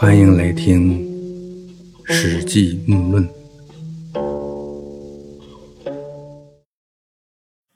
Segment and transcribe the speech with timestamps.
[0.00, 0.98] 欢迎来听
[2.10, 3.28] 《史记目论》。《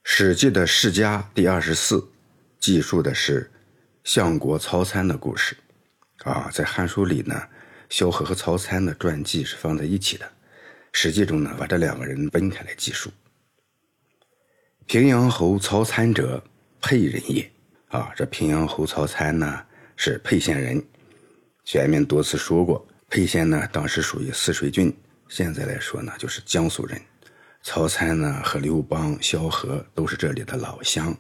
[0.03, 2.02] 史记》的世家第二十四，
[2.59, 3.50] 记述的是
[4.05, 5.55] 相国曹参的故事。
[6.21, 7.39] 啊，在《汉书》里呢，
[7.91, 10.25] 萧何和曹参的传记是放在一起的，
[10.93, 13.11] 《史记》中呢，把这两个人分开来记述。
[14.86, 16.43] 平阳侯曹参者，
[16.80, 17.52] 沛人也。
[17.88, 19.62] 啊，这平阳侯曹参呢，
[19.95, 20.82] 是沛县人。
[21.64, 24.95] 前面多次说过，沛县呢，当时属于泗水郡，
[25.29, 27.00] 现在来说呢，就是江苏人。
[27.63, 31.17] 曹参呢，和刘邦、萧何都是这里的老乡。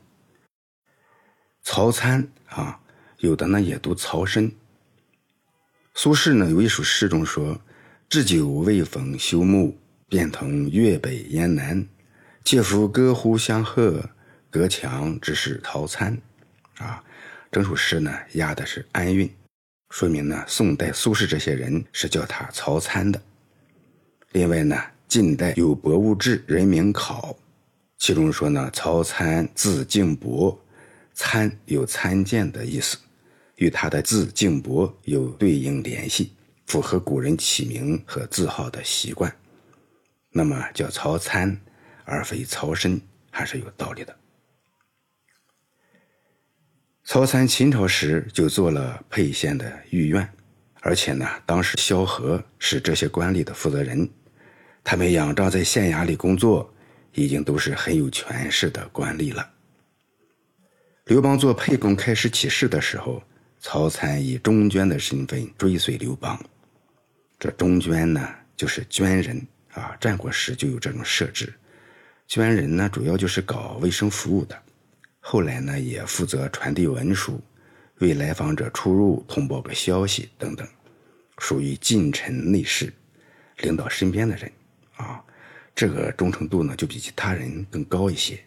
[1.62, 2.78] 曹参啊，
[3.20, 4.52] 有的呢也读曹参。
[5.94, 7.58] 苏轼呢有一首诗中说
[8.10, 9.74] ：“置酒未逢休沐，
[10.08, 11.86] 便同越北燕南。
[12.42, 14.10] 借夫歌呼相和，
[14.50, 16.20] 隔墙之是曹参。”
[16.76, 17.02] 啊，
[17.50, 19.32] 整首诗呢押的是安韵，
[19.90, 23.20] 说明呢宋代苏轼这些人是叫他曹参的。
[24.32, 27.36] 另外呢，近代有《博物志》人名考，
[27.98, 30.58] 其中说呢曹参字敬伯，
[31.12, 32.98] 参有参见的意思。
[33.56, 36.32] 与他的字敬伯有对应联系，
[36.66, 39.32] 符合古人起名和字号的习惯。
[40.30, 41.56] 那么叫曹参
[42.04, 44.16] 而非曹参，还是有道理的。
[47.04, 50.28] 曹参秦朝时就做了沛县的御苑，
[50.80, 54.08] 而且呢，当时萧何是这些官吏的负责人，
[54.82, 56.74] 他们仰仗在县衙里工作，
[57.12, 59.48] 已经都是很有权势的官吏了。
[61.04, 63.22] 刘邦做沛公开始起事的时候。
[63.66, 66.38] 曹参以中捐的身份追随刘邦，
[67.38, 69.40] 这中捐呢，就是捐人
[69.72, 69.96] 啊。
[69.98, 71.50] 战国时就有这种设置，
[72.26, 74.62] 捐人呢，主要就是搞卫生服务的。
[75.26, 77.40] 后来呢，也负责传递文书，
[78.00, 80.68] 为来访者出入通报个消息等等，
[81.38, 82.92] 属于近臣内侍，
[83.60, 84.52] 领导身边的人
[84.96, 85.24] 啊。
[85.74, 88.38] 这个忠诚度呢，就比其他人更高一些。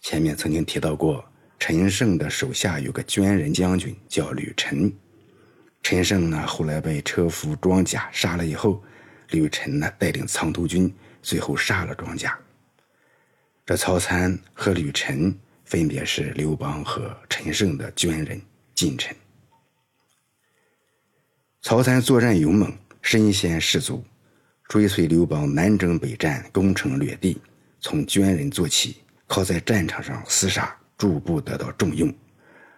[0.00, 1.22] 前面曾经提到过。
[1.58, 4.92] 陈胜的手下有个捐人将军叫吕臣，
[5.82, 8.84] 陈胜呢后来被车夫装甲杀了以后，
[9.30, 12.38] 吕臣呢带领藏头军最后杀了装甲。
[13.64, 15.34] 这曹参和吕臣
[15.66, 18.40] 分别是刘邦和陈胜的捐人
[18.74, 19.14] 近臣。
[21.60, 22.72] 曹参作战勇猛，
[23.02, 24.02] 身先士卒，
[24.68, 27.38] 追随刘邦南征北战，攻城略地，
[27.80, 30.74] 从军人做起，靠在战场上厮杀。
[30.98, 32.10] 逐步得到重用，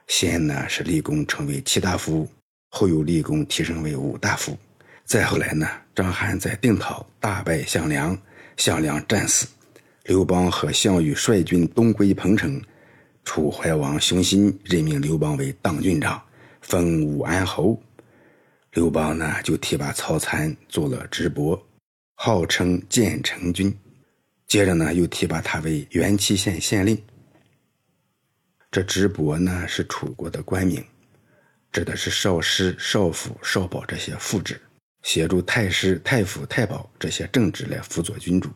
[0.09, 2.29] 先呢是立功成为七大夫，
[2.69, 4.59] 后又立功提升为五大夫，
[5.05, 8.21] 再后来呢，章邯在定陶大败项梁，
[8.57, 9.47] 项梁战死，
[10.03, 12.61] 刘邦和项羽率军东归彭城，
[13.25, 16.23] 楚怀王熊心任命刘邦为荡郡长，
[16.63, 17.81] 封武安侯，
[18.73, 21.61] 刘邦呢就提拔曹参做了直伯，
[22.15, 23.77] 号称建成君，
[24.47, 27.01] 接着呢又提拔他为元祁县县令。
[28.71, 30.85] 这直伯呢是楚国的官名，
[31.73, 34.61] 指的是少师、少府、少保这些副职，
[35.03, 38.51] 协助太师、太府、太保这些正职来辅佐君主。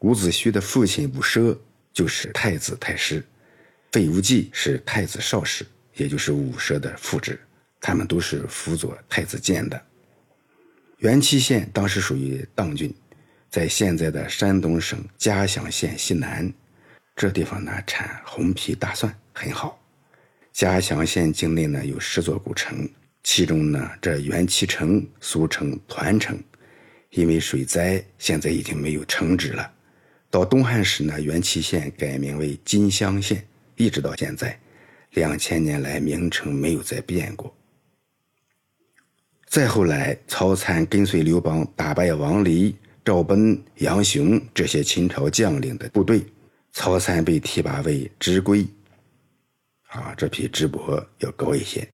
[0.00, 1.56] 伍子胥的父亲伍奢
[1.92, 3.24] 就是太子太师，
[3.94, 7.38] 费无忌是太子少师，也就是武奢的副职，
[7.80, 9.80] 他们都是辅佐太子建的。
[10.98, 12.92] 元祁县当时属于当郡，
[13.48, 16.52] 在现在的山东省嘉祥县西南。
[17.14, 19.80] 这地方呢产红皮大蒜很好。
[20.52, 22.88] 嘉祥县境内呢有十座古城，
[23.22, 26.36] 其中呢这元祁城俗称团城，
[27.10, 29.70] 因为水灾现在已经没有城址了。
[30.30, 34.58] 到东汉时呢元祁县改名为金乡县，一直到现在，
[35.12, 37.54] 两千年来名称没有再变过。
[39.46, 42.74] 再后来，曹参跟随刘邦打败王离、
[43.04, 46.24] 赵奔、杨雄这些秦朝将领的部队。
[46.76, 48.66] 曹参被提拔为执圭，
[49.86, 51.88] 啊，这比执伯要高一些。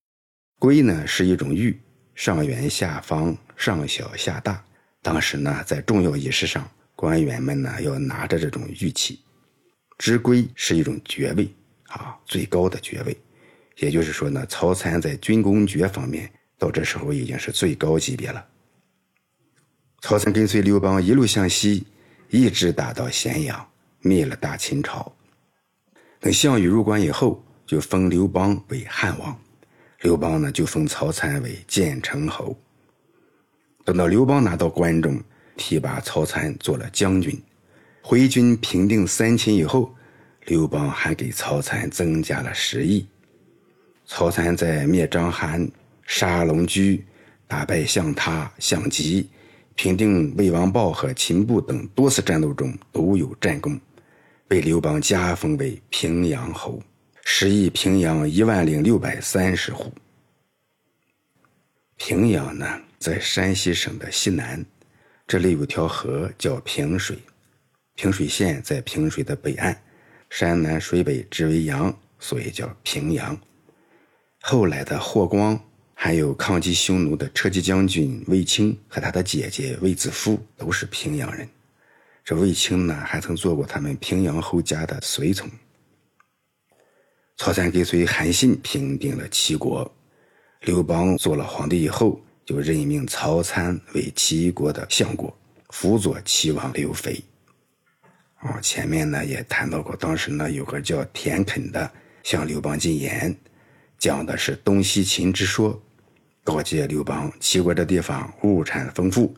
[0.58, 1.78] 圭呢是一种玉，
[2.14, 4.64] 上圆下方，上小下大。
[5.02, 6.66] 当时呢，在重要仪式上，
[6.96, 9.20] 官员们呢要拿着这种玉器。
[9.98, 11.46] 执圭是一种爵位，
[11.90, 13.16] 啊，最高的爵位。
[13.76, 18.44] 也就是说呢，曹参在军功爵方面，到这时候已经是最高级别了。
[20.00, 21.86] 曹参跟随刘邦一路向西，
[22.30, 23.66] 一直打到咸阳。
[24.02, 25.14] 灭了大秦朝。
[26.20, 29.38] 等项羽入关以后，就封刘邦为汉王，
[30.00, 32.58] 刘邦呢就封曹参为建成侯。
[33.84, 35.22] 等到刘邦拿到关中，
[35.54, 37.38] 提拔曹参做了将军。
[38.00, 39.94] 回军平定三秦以后，
[40.46, 43.06] 刘邦还给曹参增加了十亿。
[44.06, 45.70] 曹参在灭章邯、
[46.04, 47.04] 杀龙驹、
[47.46, 49.28] 打败项他、向吉，
[49.76, 53.80] 平定魏王豹和秦布等多次战斗中都有战功，
[54.48, 56.82] 被刘邦加封为平阳侯，
[57.24, 59.92] 食邑平阳一万零六百三十户。
[61.96, 64.64] 平阳呢，在山西省的西南，
[65.26, 67.16] 这里有条河叫平水，
[67.94, 69.80] 平水县在平水的北岸，
[70.30, 73.38] 山南水北之为阳，所以叫平阳。
[74.40, 75.60] 后来的霍光。
[76.02, 81.46] 还有抗击匈奴的车骑将军卫青和他的姐姐卫子夫都是平阳人。
[82.24, 85.46] 这卫青呢，还曾做过他们平阳侯家的随从。
[87.36, 89.94] 曹参跟随韩信平定了齐国，
[90.62, 95.36] 刘邦做了皇帝以后，就任命曹参为齐国的相国，
[95.68, 97.22] 辅佐齐王刘肥。
[98.40, 101.90] 啊，前面呢也谈到过，当时呢有个叫田肯的
[102.22, 103.34] 向刘邦进言，
[103.98, 105.80] 讲的是东西秦之说。
[106.42, 109.34] 告诫刘邦，齐国这地方物产丰富，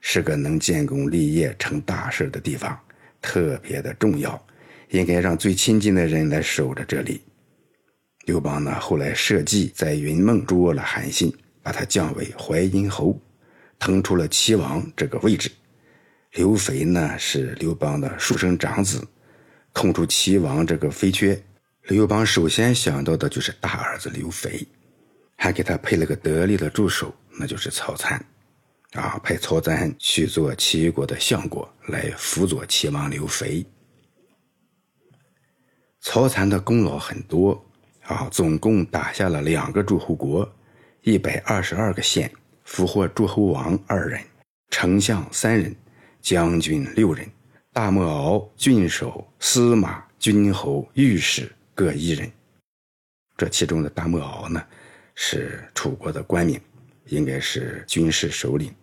[0.00, 2.76] 是个能建功立业、成大事的地方，
[3.22, 4.44] 特别的重要，
[4.90, 7.22] 应该让最亲近的人来守着这里。
[8.24, 11.32] 刘邦呢，后来设计在云梦捉了韩信，
[11.62, 13.16] 把他降为淮阴侯，
[13.78, 15.48] 腾出了齐王这个位置。
[16.34, 19.06] 刘肥呢，是刘邦的庶生长子，
[19.72, 21.40] 空出齐王这个肥缺，
[21.82, 24.66] 刘邦首先想到的就是大儿子刘肥。
[25.36, 28.24] 还给他配了个得力的助手，那就是曹参，
[28.94, 33.64] 啊，派曹参去做齐国的相国，来辅佐齐王刘肥。
[36.00, 37.64] 曹参的功劳很多，
[38.02, 40.50] 啊，总共打下了两个诸侯国，
[41.02, 42.28] 一百二十二个县，
[42.64, 44.20] 俘获诸侯王二人，
[44.70, 45.74] 丞相三人，
[46.24, 47.28] 将军六人，
[47.70, 52.32] 大莫敖、郡守、司马、君侯、御史各一人。
[53.36, 54.64] 这其中的大莫敖呢？
[55.14, 56.58] 是楚国的官名，
[57.08, 58.74] 应该是军事首领，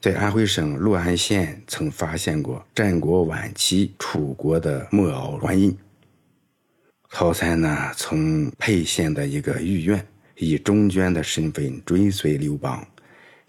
[0.00, 5.78] 在安徽省六安县曾发现过战国晚期楚国的木偶官印。
[7.10, 10.04] 曹参呢，从沛县的一个御苑
[10.34, 12.84] 以中娟的身份追随刘邦，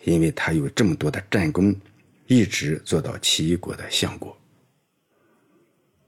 [0.03, 1.75] 因为他有这么多的战功，
[2.29, 4.37] 一直做到齐国的相国。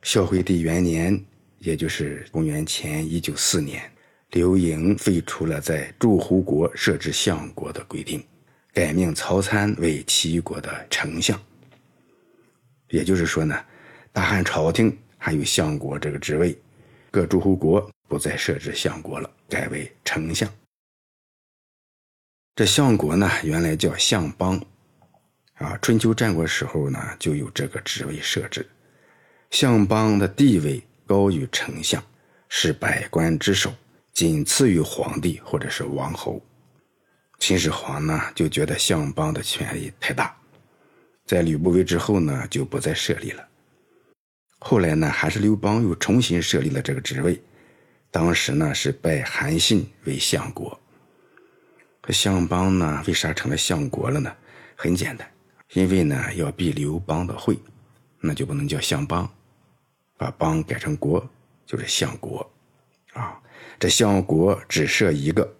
[0.04, 1.20] 孝惠帝元年，
[1.58, 3.92] 也就是公元前一九四年。
[4.30, 8.24] 刘盈废除了在诸侯国设置相国的规定，
[8.72, 11.38] 改命曹参为齐国的丞相。
[12.90, 13.60] 也就是说呢，
[14.14, 16.56] 大汉朝廷还有相国这个职位，
[17.10, 20.48] 各诸侯国不再设置相国了，改为丞相。
[22.56, 24.64] 这相国呢，原来叫相邦，
[25.62, 28.68] 啊，春秋战国时候呢就有这个职位设置。
[29.52, 32.04] 相邦的地位高于丞相，
[32.50, 33.74] 是百官之首。
[34.14, 36.42] 仅次于皇帝或者是王侯，
[37.40, 40.36] 秦始皇呢就觉得相邦的权力太大，
[41.26, 43.48] 在吕不韦之后呢就不再设立了。
[44.60, 47.42] 后来呢还是刘邦又重新设立了这个职位，
[48.12, 50.78] 当时呢是拜韩信为相国。
[52.02, 54.36] 可相邦呢为啥成了相国了呢？
[54.76, 55.31] 很简单，
[55.74, 57.58] 因为呢要避刘邦的讳，
[58.20, 59.30] 那就不能叫相邦，
[60.18, 61.28] 把邦改成国
[61.66, 62.50] 就是相国，
[63.14, 63.38] 啊。
[63.80, 65.56] 这相国只设一个，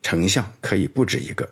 [0.00, 1.46] 丞相可以不止一个。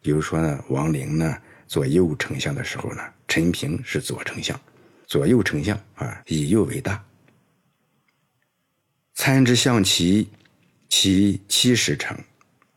[0.00, 1.36] 比如说呢，王陵呢
[1.66, 4.60] 做右丞相的时候呢，陈平是左丞相，
[5.06, 7.04] 左右丞相啊，以右为大。
[9.14, 10.28] 参之相齐，
[10.88, 12.16] 齐七十城，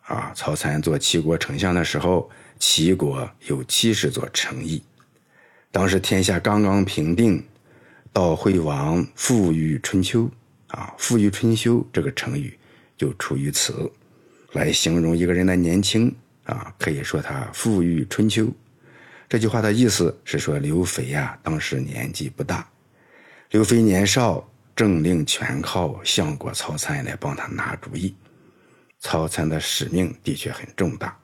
[0.01, 2.27] 啊，曹参做齐国丞相的时候，
[2.59, 4.83] 齐国有七十座城邑。
[5.71, 7.43] 当时天下刚刚平定，
[8.13, 10.29] 到惠王富裕春秋，
[10.67, 12.55] 啊，富裕春秋这个成语。
[12.97, 13.89] 就出于此，
[14.51, 16.13] 来形容一个人的年轻
[16.43, 18.51] 啊，可以说他富裕春秋。
[19.29, 22.69] 这句话的意思是说刘肥呀，当时年纪不大，
[23.51, 28.15] 刘肥年少，政令全靠相国曹参来帮他拿主意。
[28.99, 31.17] 曹参的使命的确很重大，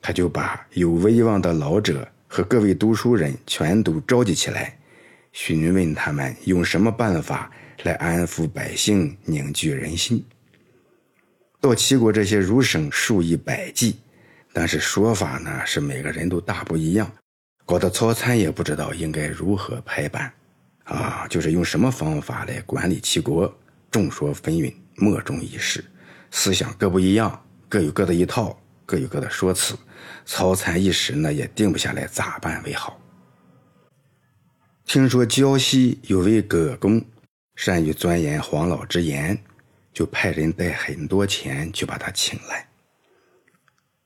[0.00, 4.78] 他就把有威望的老者和各位读书人全都召集起来，
[5.32, 7.50] 询问他们用什么办法
[7.82, 10.24] 来安抚百姓、凝聚人心。
[11.60, 13.98] 到齐国这些儒生数以百计，
[14.52, 17.10] 但是说法呢是每个人都大不一样，
[17.66, 20.32] 搞得曹参也不知道应该如何排版，
[20.84, 23.52] 啊，就是用什么方法来管理齐国，
[23.90, 25.84] 众说纷纭，莫衷一是，
[26.30, 28.58] 思想各不一样，各有各的一套，
[28.90, 29.78] 各有各的说辞，
[30.26, 33.00] 曹参一时呢也定不下来咋办为好。
[34.84, 37.00] 听说胶西有位葛公，
[37.54, 39.38] 善于钻研黄老之言。
[39.92, 42.66] 就派人带很多钱去把他请来。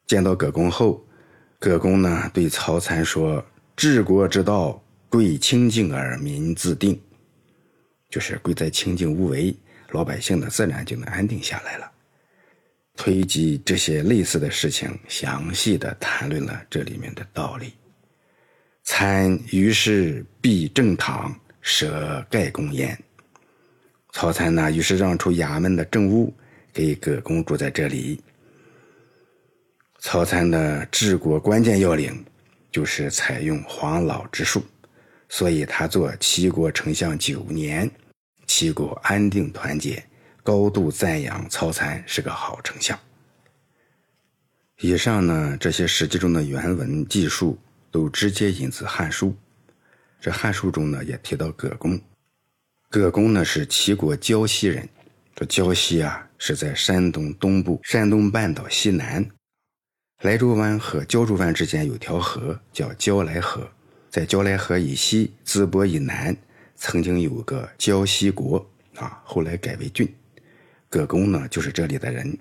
[0.06, 1.06] 见到葛公后，
[1.58, 3.44] 葛公呢对曹参说
[3.76, 7.00] ：“治国之道，贵清静而民自定。”
[8.08, 9.54] 就是贵在清静无为，
[9.90, 11.90] 老百姓呢自然就能安定下来了。
[12.96, 17.72] 推及这些类似的事情，详细的谈论了这里面的道理。
[18.84, 22.96] 参于是必正堂，舍盖公焉。
[24.12, 26.32] 曹参呢，于是让出衙门的正屋，
[26.72, 28.22] 给葛公住在这里。
[29.98, 32.24] 曹参的治国关键要领，
[32.70, 34.62] 就是采用黄老之术，
[35.28, 37.90] 所以他做齐国丞相九年。
[38.46, 40.04] 齐国安定团结，
[40.44, 42.96] 高度赞扬曹参是个好丞相。
[44.80, 47.58] 以上呢，这些史记中的原文记述
[47.90, 49.28] 都直接引自《汉书》。
[50.20, 51.98] 这《汉书》中呢，也提到葛公。
[52.90, 54.86] 葛公呢是齐国胶西人，
[55.34, 59.26] 这胶西啊是在山东东部、山东半岛西南，
[60.20, 63.66] 莱州湾和胶州湾之间有条河叫胶莱河，
[64.10, 66.36] 在胶莱河以西、淄博以南。
[66.76, 68.58] 曾经有个胶西国
[68.96, 70.06] 啊，后来改为郡。
[70.94, 72.38] 葛公呢，就是这里的人。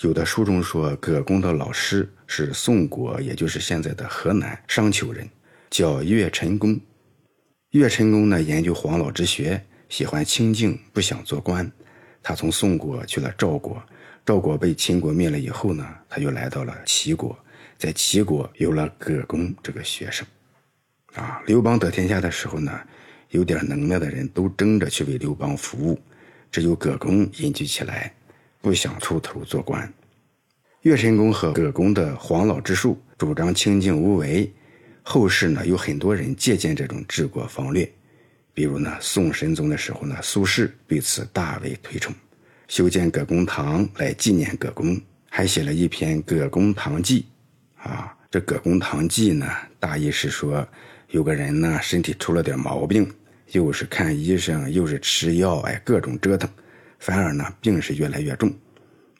[0.00, 5.28] 有的书中说，葛公的老师是宋国，也就是现在的河南商丘人，
[5.68, 6.80] 叫岳陈公。
[7.72, 11.70] 岳陈公呢，研究黄老之学，喜欢清静，不想做官。
[12.22, 13.82] 他从宋国去了赵国，
[14.24, 17.38] 赵国被秦国灭了以后呢，他又来到了齐国，
[17.76, 20.26] 在齐国有了葛公这个学生。
[21.12, 22.72] 啊，刘邦得天下的时候呢。
[23.30, 26.00] 有点能耐的人都争着去为刘邦服务，
[26.54, 28.14] 只有葛公隐居起来，
[28.60, 29.92] 不想出头做官。
[30.82, 34.48] 岳神公和葛公的黄老之术，主张清静无为。
[35.02, 37.92] 后世呢，有很多人借鉴这种治国方略，
[38.52, 42.14] 比如呢，宋神宗的时候呢，苏轼对此大为推崇，
[42.68, 44.96] 修建葛公堂来纪念葛公，
[45.28, 47.26] 还写了一篇《葛公堂记》。
[47.82, 49.44] 啊，这《葛公堂记》呢，
[49.80, 50.64] 大意是说，
[51.08, 53.12] 有个人呢，身体出了点毛病。
[53.52, 56.48] 又是看医生，又是吃药，哎，各种折腾，
[56.98, 58.52] 反而呢，病是越来越重。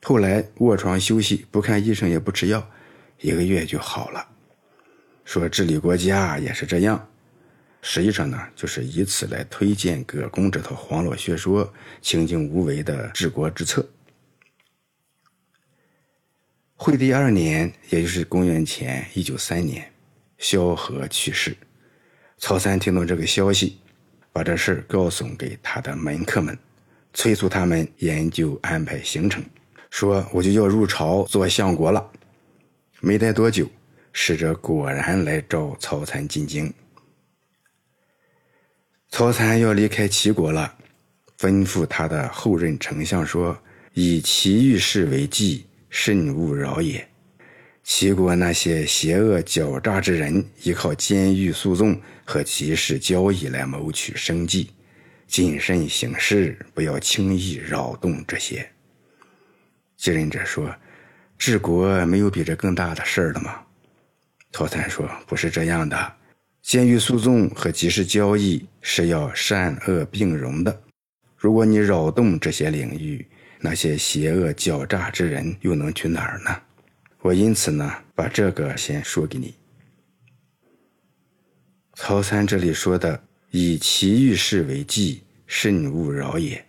[0.02, 2.70] 后来卧床休息，不看医生也不吃药，
[3.20, 4.28] 一个月就好了。
[5.24, 7.08] 说治理国家也是这样，
[7.80, 13.88] 实际上呢，就是以此来推荐葛公这套黄老学说，清静无为的治国之策。
[16.76, 19.92] 惠帝二年，也就是公元前一九三年，
[20.36, 21.56] 萧何去世。
[22.36, 23.78] 曹参听到这个消息。
[24.34, 26.58] 把这事告诉给他的门客们，
[27.12, 29.40] 催促他们研究安排行程，
[29.90, 32.04] 说我就要入朝做相国了。
[33.00, 33.70] 没待多久，
[34.12, 36.72] 使者果然来召曹参进京。
[39.10, 40.74] 曹参要离开齐国了，
[41.38, 43.56] 吩咐他的后任丞相说
[43.94, 47.08] ：“以齐遇事为计，慎勿扰也。”
[47.86, 54.70] 齐国那些邪恶狡诈之人，依靠监狱诉讼和集市交易来谋取生计，
[55.26, 58.66] 谨慎行事，不要轻易扰动这些。
[59.98, 60.74] 继任者说
[61.36, 63.60] ：“治国没有比这更大的事儿了吗？”
[64.50, 66.14] 曹参说：“不是这样的，
[66.62, 70.82] 监狱诉讼和集市交易是要善恶并容的。
[71.36, 73.26] 如果你扰动这些领域，
[73.60, 76.56] 那些邪恶狡诈之人又能去哪儿呢？”
[77.24, 79.54] 我因此呢，把这个先说给你。
[81.94, 83.18] 曹参这里说的
[83.50, 86.62] “以其遇事为计，慎勿扰也”，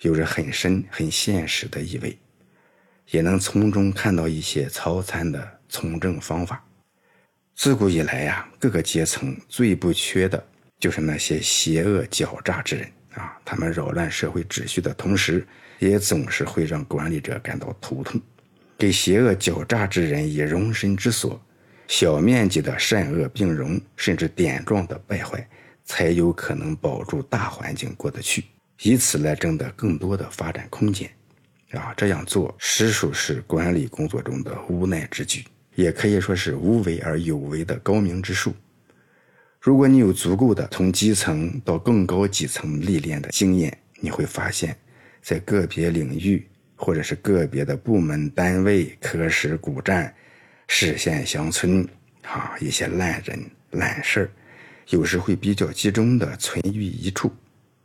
[0.00, 2.18] 有着很深、很现实的意味，
[3.10, 6.64] 也能从中看到一些曹参的从政方法。
[7.54, 10.42] 自古以来呀，各个阶层最不缺的
[10.80, 13.38] 就是那些邪恶狡诈之人啊！
[13.44, 15.46] 他们扰乱社会秩序的同时，
[15.80, 18.18] 也总是会让管理者感到头痛。
[18.78, 21.40] 给邪恶狡诈之人以容身之所，
[21.88, 25.48] 小面积的善恶并容，甚至点状的败坏，
[25.84, 28.44] 才有可能保住大环境过得去，
[28.82, 31.10] 以此来争得更多的发展空间。
[31.72, 38.54] 啊，这样做实属是管理工作中的无奈之举，也可以说是无为而有为的高明之术。
[39.60, 44.76] 如果你有足够的从基层到更高几层历练的经验，你会发现，
[45.22, 46.46] 在个别领域。
[46.76, 50.14] 或者是个别的部门单位、科室、股站、
[50.68, 51.82] 市县乡村，
[52.22, 54.30] 啊，一些烂人烂事儿，
[54.90, 57.32] 有时会比较集中的存于一处，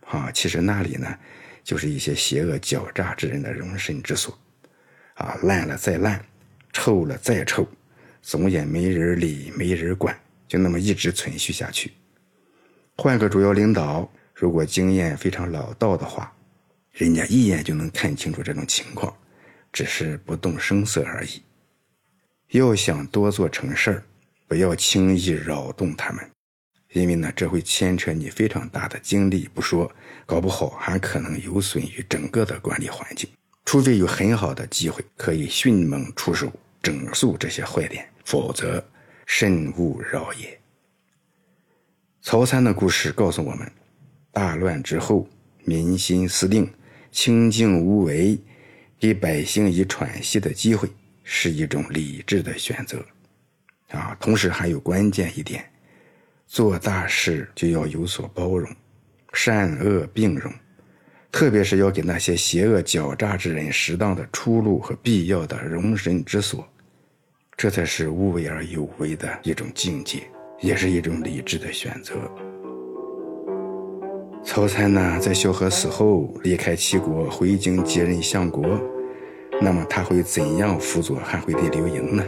[0.06, 1.18] 啊，其实那里呢，
[1.64, 4.38] 就是一些邪恶狡诈之人的容身之所，
[5.14, 6.24] 啊，烂了再烂，
[6.74, 7.66] 臭了再臭，
[8.22, 10.14] 总也没人理、没人管，
[10.50, 11.94] 就那么一直存续下去。
[12.98, 16.32] 换个主要领导，如果经验非常老道的话。
[16.92, 19.16] 人家一眼就能看清楚这种情况，
[19.72, 21.42] 只是不动声色而已。
[22.50, 24.04] 要想多做成事儿，
[24.48, 26.30] 不要轻易扰动他们，
[26.92, 29.90] 因为呢，这会牵扯你非常大的精力不说，
[30.26, 33.30] 搞不好还可能有损于整个的管理环境。
[33.64, 38.86] 除非有很好的机会可以迅猛出手整肃这些坏点，否则
[39.26, 40.60] 慎勿扰也。
[42.22, 43.72] 曹参的故事告诉我们，
[44.32, 45.26] 大乱之后，
[45.64, 46.70] 民心思定，
[47.12, 48.40] 清静无为，
[49.00, 50.90] 给百姓以喘息的机会。
[51.24, 52.98] 是一种理智的选择，
[53.92, 55.64] 啊，同时还有关键一点，
[56.46, 58.70] 做大事就要有所包容，
[59.32, 60.52] 善恶并容，
[61.32, 66.68] 特别是要给那些邪恶狡诈之人适当的出路和必要的容身之所，
[67.56, 70.24] 这才是无为而有为的一种境界，
[70.60, 72.16] 也是一种理智的选择。
[74.44, 78.64] 曹参呢，在萧何死后离开齐国，回京接任相国。
[79.62, 82.24] 那么他会怎样辅佐汉惠帝刘盈呢？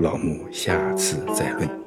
[0.00, 1.81] 老木下次再论。